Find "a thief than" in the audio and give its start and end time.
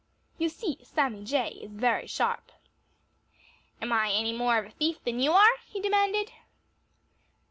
4.65-5.19